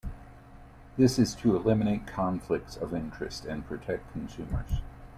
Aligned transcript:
This 0.97 1.19
is 1.19 1.35
to 1.35 1.55
eliminate 1.55 2.07
conflicts 2.07 2.75
of 2.75 2.91
interest 2.95 3.45
and 3.45 3.67
protect 3.67 4.11
consumers. 4.13 4.81